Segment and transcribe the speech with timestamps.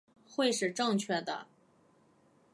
[0.27, 1.45] 会是正确的